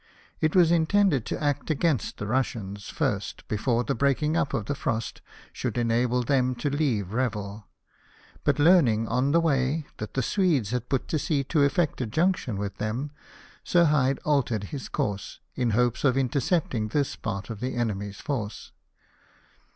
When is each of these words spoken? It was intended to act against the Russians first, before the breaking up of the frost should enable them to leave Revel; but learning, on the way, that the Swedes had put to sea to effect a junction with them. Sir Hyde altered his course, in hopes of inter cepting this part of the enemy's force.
It 0.39 0.55
was 0.55 0.71
intended 0.71 1.27
to 1.27 1.39
act 1.43 1.69
against 1.69 2.17
the 2.17 2.25
Russians 2.25 2.89
first, 2.89 3.47
before 3.47 3.83
the 3.83 3.93
breaking 3.93 4.35
up 4.35 4.51
of 4.51 4.65
the 4.65 4.73
frost 4.73 5.21
should 5.53 5.77
enable 5.77 6.23
them 6.23 6.55
to 6.55 6.71
leave 6.71 7.13
Revel; 7.13 7.67
but 8.43 8.57
learning, 8.57 9.07
on 9.07 9.29
the 9.31 9.39
way, 9.39 9.85
that 9.97 10.15
the 10.15 10.23
Swedes 10.23 10.71
had 10.71 10.89
put 10.89 11.07
to 11.09 11.19
sea 11.19 11.43
to 11.43 11.61
effect 11.61 12.01
a 12.01 12.07
junction 12.07 12.57
with 12.57 12.77
them. 12.77 13.11
Sir 13.63 13.85
Hyde 13.85 14.17
altered 14.25 14.63
his 14.73 14.89
course, 14.89 15.39
in 15.53 15.69
hopes 15.69 16.03
of 16.03 16.17
inter 16.17 16.39
cepting 16.39 16.89
this 16.89 17.15
part 17.15 17.51
of 17.51 17.59
the 17.59 17.75
enemy's 17.75 18.19
force. 18.19 18.71